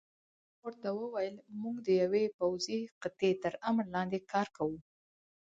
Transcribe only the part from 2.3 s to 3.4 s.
پوځي قطعې